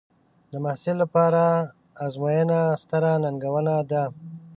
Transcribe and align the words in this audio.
د 0.51 0.53
محصل 0.63 0.95
لپاره 1.03 1.43
ازموینه 2.05 2.59
ستره 2.81 3.11
ننګونه 3.23 3.75
ده. 3.91 4.03